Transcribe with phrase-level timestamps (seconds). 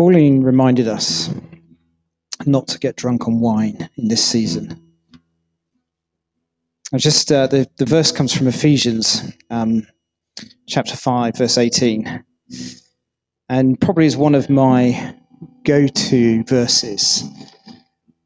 [0.00, 1.28] Pauline reminded us
[2.46, 4.80] not to get drunk on wine in this season.
[6.94, 9.86] I just uh, the the verse comes from Ephesians um,
[10.66, 12.24] chapter five, verse eighteen,
[13.50, 15.14] and probably is one of my
[15.64, 17.22] go-to verses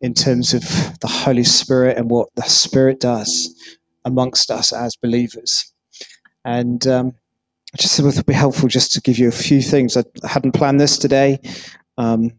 [0.00, 0.62] in terms of
[1.00, 3.52] the Holy Spirit and what the Spirit does
[4.04, 5.72] amongst us as believers.
[6.44, 7.14] And um,
[7.74, 9.96] I just thought it would be helpful just to give you a few things.
[9.96, 11.40] I hadn't planned this today.
[11.98, 12.30] Um,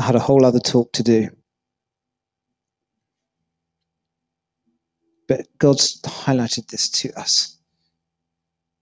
[0.00, 1.28] I had a whole other talk to do.
[5.28, 7.56] But God's highlighted this to us.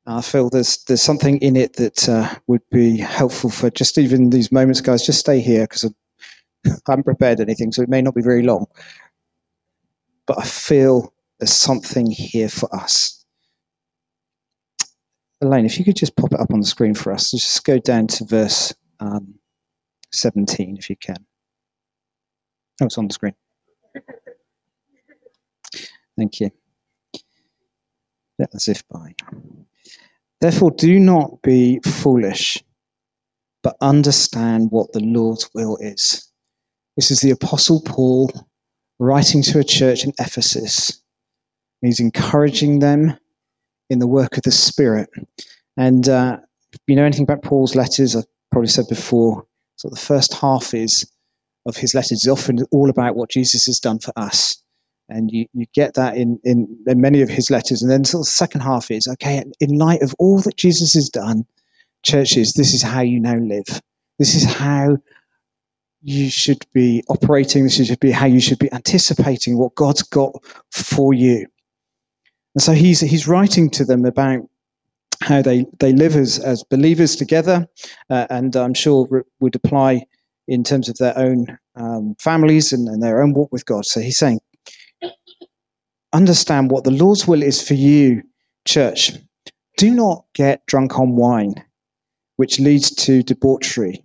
[0.07, 4.31] I feel there's there's something in it that uh, would be helpful for just even
[4.31, 5.07] these moments, guys.
[5.07, 5.85] Just stay here because
[6.67, 8.67] I haven't prepared anything, so it may not be very long.
[10.27, 13.22] But I feel there's something here for us.
[15.43, 17.79] Elaine, if you could just pop it up on the screen for us, just go
[17.79, 19.35] down to verse um,
[20.13, 21.17] 17 if you can.
[22.81, 23.35] Oh, it's on the screen.
[26.17, 26.51] Thank you.
[28.55, 29.15] As if by.
[30.41, 32.63] Therefore, do not be foolish,
[33.63, 36.31] but understand what the Lord's will is.
[36.97, 38.31] This is the Apostle Paul
[38.99, 41.03] writing to a church in Ephesus.
[41.81, 43.17] He's encouraging them
[43.91, 45.09] in the work of the Spirit.
[45.77, 46.39] And uh,
[46.87, 49.45] you know anything about Paul's letters, I've probably said before,
[49.77, 51.11] so the first half is
[51.67, 54.61] of his letters is often all about what Jesus has done for us.
[55.09, 57.83] And you, you get that in, in, in many of his letters.
[57.83, 60.95] And then sort of the second half is okay, in light of all that Jesus
[60.95, 61.45] has done,
[62.03, 63.81] churches, this is how you now live.
[64.19, 64.99] This is how
[66.03, 67.65] you should be operating.
[67.65, 70.33] This should be how you should be anticipating what God's got
[70.71, 71.47] for you.
[72.55, 74.41] And so he's, he's writing to them about
[75.23, 77.67] how they, they live as, as believers together,
[78.11, 80.05] uh, and I'm sure would apply
[80.49, 83.87] in terms of their own um, families and, and their own walk with God.
[83.87, 84.41] So he's saying,
[86.13, 88.23] understand what the Lord's will is for you,
[88.67, 89.13] church.
[89.79, 91.55] Do not get drunk on wine,
[92.37, 94.05] which leads to debauchery.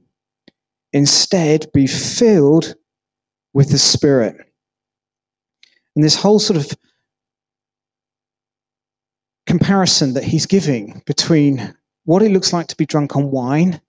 [0.94, 2.76] Instead, be filled
[3.54, 4.36] with the Spirit.
[5.96, 6.72] And this whole sort of
[9.48, 11.74] comparison that he's giving between
[12.06, 13.82] what it looks like to be drunk on wine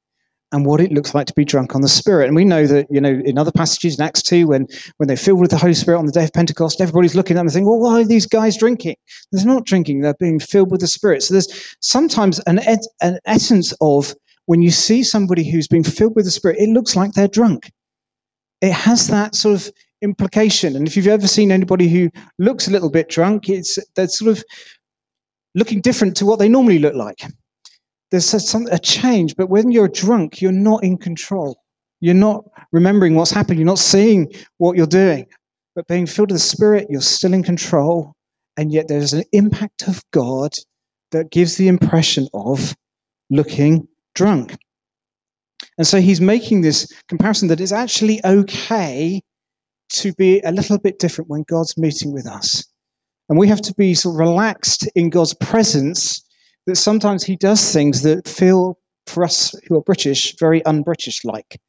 [0.51, 2.27] and what it looks like to be drunk on the Spirit.
[2.27, 4.67] And we know that, you know, in other passages in Acts 2, when,
[4.97, 7.41] when they're filled with the Holy Spirit on the day of Pentecost, everybody's looking at
[7.41, 8.97] them and thinking, well, why are these guys drinking?
[9.31, 11.23] They're not drinking, they're being filled with the Spirit.
[11.23, 14.15] So there's sometimes an, ed- an essence of
[14.47, 17.71] when you see somebody who's been filled with the Spirit, it looks like they're drunk.
[18.63, 19.71] It has that sort of
[20.01, 20.77] implication.
[20.77, 24.31] And if you've ever seen anybody who looks a little bit drunk, it's they're sort
[24.31, 24.43] of
[25.55, 27.21] looking different to what they normally look like.
[28.11, 31.59] There's a, some, a change, but when you're drunk, you're not in control.
[32.01, 33.59] You're not remembering what's happened.
[33.59, 35.27] You're not seeing what you're doing.
[35.75, 38.15] But being filled with the Spirit, you're still in control.
[38.57, 40.53] And yet there's an impact of God
[41.11, 42.75] that gives the impression of
[43.31, 44.57] looking drunk.
[45.77, 49.21] And so he's making this comparison that it's actually okay
[49.91, 52.65] to be a little bit different when God's meeting with us.
[53.29, 56.25] And we have to be sort of relaxed in God's presence
[56.67, 61.25] that sometimes he does things that feel, for us who are British, very un British
[61.25, 61.61] like.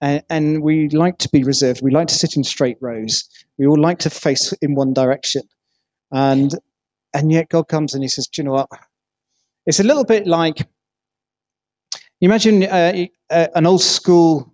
[0.00, 1.82] And, and we like to be reserved.
[1.82, 3.28] We like to sit in straight rows.
[3.58, 5.42] We all like to face in one direction.
[6.12, 6.54] And,
[7.12, 8.68] and yet God comes and he says, Do you know what?
[9.66, 10.66] It's a little bit like
[12.20, 14.52] imagine uh, uh, an old school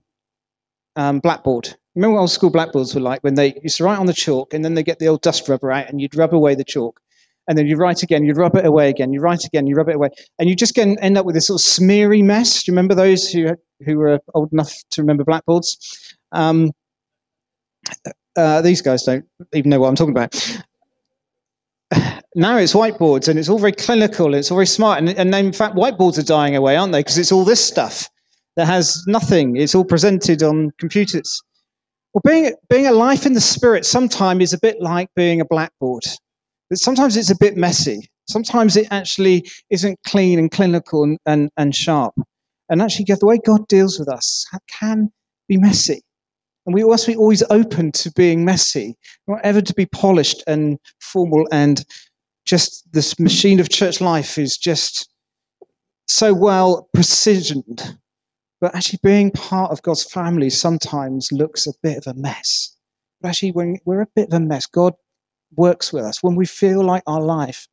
[0.96, 4.06] um, blackboard Remember what old school blackboards were like when they used to write on
[4.06, 6.54] the chalk and then they get the old dust rubber out and you'd rub away
[6.54, 7.00] the chalk.
[7.48, 9.88] And then you write again, you rub it away again, you write again, you rub
[9.88, 10.10] it away.
[10.38, 12.62] And you just get, end up with this sort of smeary mess.
[12.62, 16.14] Do you remember those who, who were old enough to remember blackboards?
[16.30, 16.70] Um,
[18.36, 20.62] uh, these guys don't even know what I'm talking about.
[22.36, 24.98] now it's whiteboards and it's all very clinical and it's all very smart.
[24.98, 27.00] And, and in fact, whiteboards are dying away, aren't they?
[27.00, 28.08] Because it's all this stuff
[28.56, 29.56] that has nothing.
[29.56, 31.42] It's all presented on computers.
[32.12, 35.44] Well, being, being a life in the spirit sometimes is a bit like being a
[35.44, 36.04] blackboard.
[36.74, 38.10] Sometimes it's a bit messy.
[38.28, 42.14] Sometimes it actually isn't clean and clinical and, and, and sharp.
[42.68, 45.10] And actually, the way God deals with us can
[45.48, 46.02] be messy.
[46.66, 48.96] And we must be always open to being messy,
[49.26, 51.48] not ever to be polished and formal.
[51.50, 51.84] And
[52.44, 55.08] just this machine of church life is just
[56.06, 57.96] so well precisioned
[58.60, 62.76] but actually, being part of God's family sometimes looks a bit of a mess.
[63.20, 64.94] But actually, when we're a bit of a mess, God
[65.56, 66.22] works with us.
[66.22, 67.66] When we feel like our life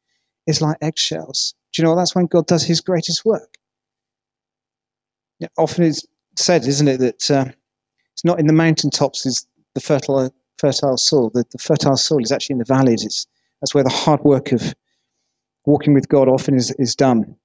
[0.47, 3.55] is like eggshells, do you know that's when God does his greatest work?
[5.57, 6.05] Often it's
[6.35, 7.45] said, isn't it, that uh,
[8.13, 9.45] it's not in the mountaintops is
[9.75, 11.29] the fertile, fertile soil.
[11.29, 13.03] The, the fertile soil is actually in the valleys.
[13.05, 13.27] It's,
[13.61, 14.73] that's where the hard work of
[15.65, 17.35] walking with God often is, is done.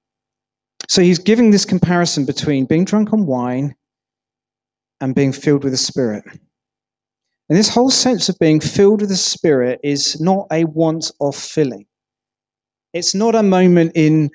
[0.87, 3.75] So he's giving this comparison between being drunk on wine
[5.01, 6.23] and being filled with the Spirit.
[7.49, 11.37] And this whole sense of being filled with the Spirit is not a once off
[11.37, 11.85] filling.
[12.93, 14.29] It's not a moment in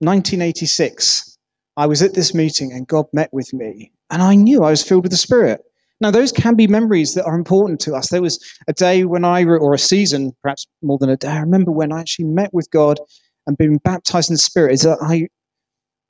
[0.00, 1.38] 1986.
[1.76, 4.82] I was at this meeting and God met with me, and I knew I was
[4.82, 5.60] filled with the Spirit.
[6.00, 8.10] Now, those can be memories that are important to us.
[8.10, 8.38] There was
[8.68, 11.92] a day when I, or a season, perhaps more than a day, I remember when
[11.92, 13.00] I actually met with God
[13.48, 15.26] and being baptized in the Spirit, is that I,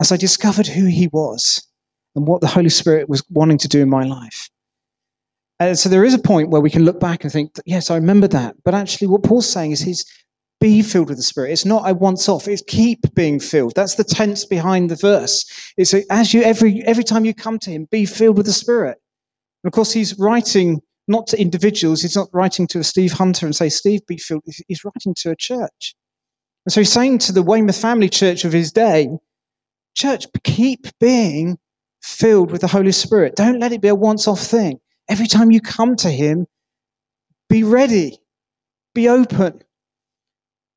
[0.01, 1.67] as I discovered who He was
[2.15, 4.51] and what the Holy Spirit was wanting to do in my life.
[5.61, 7.95] Uh, so there is a point where we can look back and think, yes, I
[7.95, 8.57] remember that.
[8.65, 10.05] But actually, what Paul's saying is he's
[10.61, 11.53] be filled with the Spirit.
[11.53, 12.49] It's not a once off.
[12.49, 13.75] It's keep being filled.
[13.77, 15.45] That's the tense behind the verse.
[15.77, 18.53] It's a, as you every every time you come to Him, be filled with the
[18.53, 18.99] Spirit.
[19.63, 22.03] And of course, He's writing not to individuals.
[22.03, 25.31] He's not writing to a Steve Hunter and say, "Steve, be filled." He's writing to
[25.31, 25.95] a church.
[26.69, 29.09] And so he's saying to the Weymouth Family Church of his day,
[29.95, 31.57] "Church, keep being
[32.03, 33.37] filled with the Holy Spirit.
[33.37, 34.79] Don't let it be a once off thing.
[35.09, 36.47] Every time you come to Him,
[37.49, 38.21] be ready,
[38.95, 39.63] be open."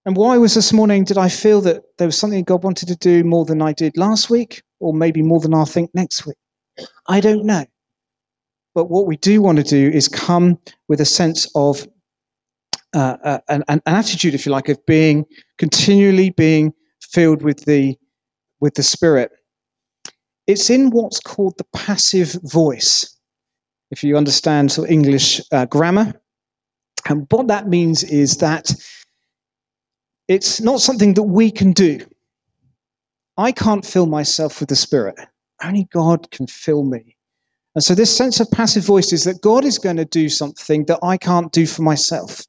[0.06, 2.96] And why was this morning did I feel that there was something God wanted to
[2.96, 6.38] do more than I did last week, or maybe more than I'll think next week?
[7.10, 7.66] I don't know.
[8.74, 11.86] But what we do want to do is come with a sense of
[12.94, 15.26] uh, uh, an, an, attitude, if you like, of being
[15.58, 17.96] continually being filled with the
[18.60, 19.32] with the Spirit.
[20.48, 23.18] It's in what's called the passive voice,
[23.92, 26.14] if you understand sort of English uh, grammar.
[27.08, 28.72] And what that means is that
[30.28, 32.00] it's not something that we can do.
[33.38, 35.16] I can't fill myself with the Spirit.
[35.64, 37.16] Only God can fill me.
[37.76, 40.86] And so, this sense of passive voice is that God is going to do something
[40.86, 42.46] that I can't do for myself.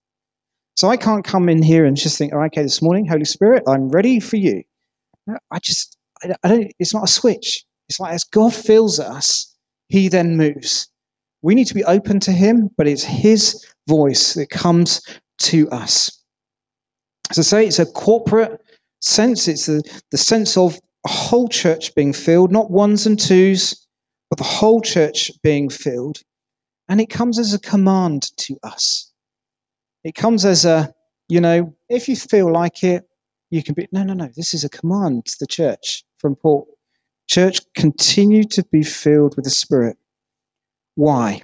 [0.76, 3.62] So, I can't come in here and just think, oh, okay, this morning, Holy Spirit,
[3.66, 4.62] I'm ready for you.
[5.50, 7.64] I just, I don't, it's not a switch.
[7.88, 9.54] It's like as God fills us,
[9.88, 10.88] He then moves.
[11.42, 15.00] We need to be open to Him, but it's His voice that comes
[15.40, 16.10] to us.
[17.30, 18.60] As I say, it's a corporate
[19.00, 19.48] sense.
[19.48, 23.86] It's the, the sense of a whole church being filled, not ones and twos,
[24.30, 26.18] but the whole church being filled.
[26.88, 29.11] And it comes as a command to us.
[30.04, 30.92] It comes as a,
[31.28, 33.08] you know, if you feel like it,
[33.50, 36.66] you can be, no, no, no, this is a command to the church from Paul.
[37.28, 39.96] Church, continue to be filled with the Spirit.
[40.96, 41.42] Why?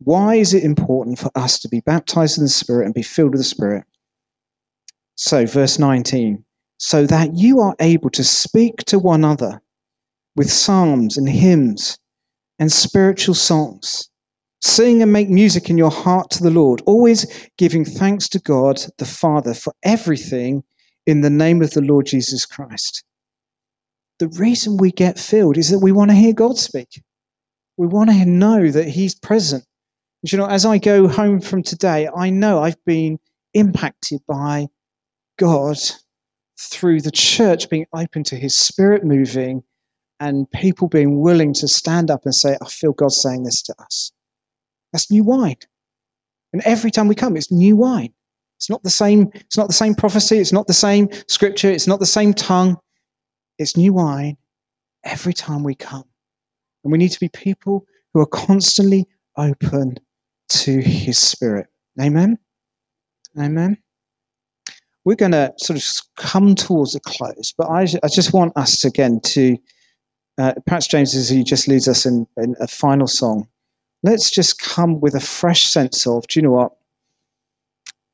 [0.00, 3.32] Why is it important for us to be baptized in the Spirit and be filled
[3.32, 3.84] with the Spirit?
[5.14, 6.44] So, verse 19,
[6.78, 9.62] so that you are able to speak to one another
[10.34, 11.98] with psalms and hymns
[12.58, 14.10] and spiritual songs.
[14.62, 18.80] Sing and make music in your heart to the Lord, always giving thanks to God
[18.98, 20.64] the Father for everything
[21.06, 23.04] in the name of the Lord Jesus Christ.
[24.18, 27.02] The reason we get filled is that we want to hear God speak.
[27.76, 29.64] We want to know that He's present.
[30.22, 33.18] And you know, as I go home from today, I know I've been
[33.52, 34.68] impacted by
[35.38, 35.76] God
[36.58, 39.62] through the church being open to his spirit moving
[40.20, 43.74] and people being willing to stand up and say, I feel God saying this to
[43.80, 44.12] us.
[44.92, 45.56] That's new wine.
[46.52, 48.12] And every time we come, it's new wine.
[48.56, 51.86] It's not the same, it's not the same prophecy, it's not the same scripture, it's
[51.86, 52.76] not the same tongue.
[53.58, 54.36] It's new wine
[55.04, 56.04] every time we come.
[56.84, 59.98] And we need to be people who are constantly open
[60.48, 61.66] to his spirit.
[62.00, 62.38] Amen.
[63.38, 63.78] Amen
[65.06, 65.84] we're going to sort of
[66.16, 69.56] come towards a close, but I, I just want us again to,
[70.36, 73.46] uh, perhaps James, as he just leads us in, in a final song,
[74.06, 76.72] let's just come with a fresh sense of, do you know what?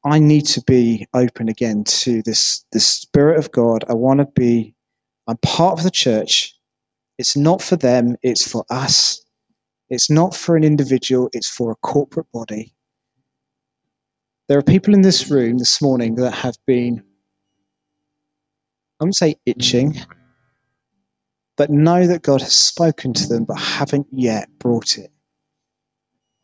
[0.07, 3.85] I need to be open again to this, this Spirit of God.
[3.91, 4.75] I want to be,
[5.29, 6.57] I'm part of the church.
[7.19, 9.23] It's not for them, it's for us.
[9.91, 12.75] It's not for an individual, it's for a corporate body.
[14.49, 17.05] There are people in this room this morning that have been,
[18.99, 19.99] I wouldn't say itching,
[21.59, 25.12] but know that God has spoken to them but haven't yet brought it.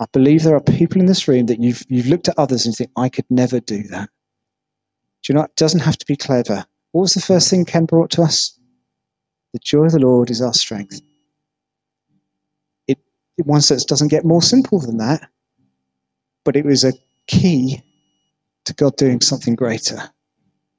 [0.00, 2.74] I believe there are people in this room that you've, you've looked at others and
[2.74, 4.08] think, I could never do that.
[5.22, 6.64] Do you know, it doesn't have to be clever.
[6.92, 8.58] What was the first thing Ken brought to us?
[9.52, 11.00] The joy of the Lord is our strength.
[12.86, 12.98] It,
[13.38, 15.28] in one sense, doesn't get more simple than that,
[16.44, 16.92] but it was a
[17.26, 17.82] key
[18.66, 19.98] to God doing something greater.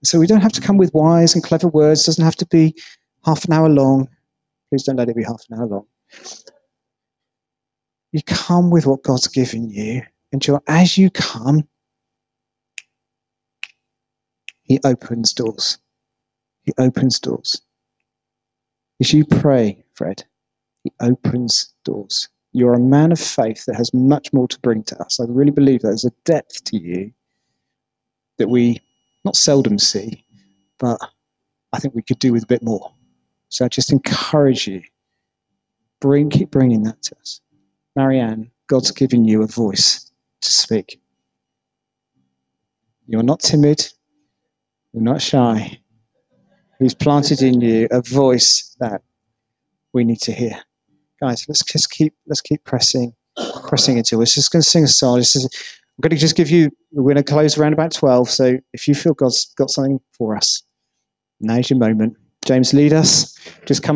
[0.04, 2.46] So we don't have to come with wise and clever words, it doesn't have to
[2.46, 2.74] be
[3.26, 4.08] half an hour long.
[4.70, 5.86] Please don't let it be half an hour long.
[8.12, 10.02] You come with what God's given you,
[10.32, 11.68] and as you come,
[14.64, 15.78] He opens doors.
[16.64, 17.62] He opens doors.
[19.00, 20.24] As you pray, Fred,
[20.84, 22.30] He opens doors.
[22.52, 25.20] You're a man of faith that has much more to bring to us.
[25.20, 27.12] I really believe there's a depth to you
[28.40, 28.82] that we
[29.24, 30.26] not seldom see,
[30.80, 31.00] but
[31.74, 32.92] I think we could do with a bit more.
[33.50, 34.82] So I just encourage you,
[36.00, 37.42] bring, keep bringing that to us.
[37.96, 41.02] Marianne, God's given you a voice to speak.
[43.08, 43.88] You're not timid,
[44.94, 45.80] you're not shy.
[46.80, 49.02] He's planted in you a voice that
[49.94, 50.58] we need to hear.
[51.20, 53.14] Guys, let's just keep let's keep pressing,
[53.68, 54.20] pressing into it.
[54.20, 55.18] We're just to sing a song.
[55.20, 56.72] I'm going to just give you.
[56.92, 58.30] We're going to close around about twelve.
[58.30, 60.64] So if you feel God's got something for us,
[61.42, 62.16] now's your moment.
[62.46, 63.38] James, lead us.
[63.66, 63.88] Just come.